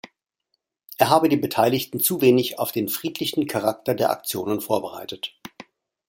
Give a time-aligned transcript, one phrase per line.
[0.97, 5.37] Er habe die Beteiligten zu wenig auf den friedlichen Charakter der Aktionen vorbereitet.